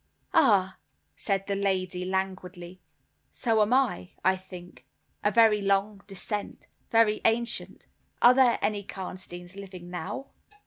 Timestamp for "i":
3.71-4.13, 4.25-4.35